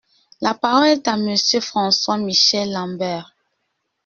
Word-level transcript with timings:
La 0.41 0.55
parole 0.55 0.87
est 0.87 1.07
à 1.07 1.15
Monsieur 1.15 1.59
François-Michel 1.61 2.71
Lambert. 2.71 3.35